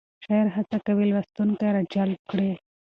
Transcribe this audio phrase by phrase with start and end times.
[0.23, 2.51] شاعر هڅه کوي لوستونکی راجلب کړي.